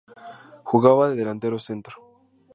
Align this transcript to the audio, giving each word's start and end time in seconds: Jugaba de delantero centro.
Jugaba 0.65 1.07
de 1.09 1.15
delantero 1.21 1.59
centro. 1.67 1.95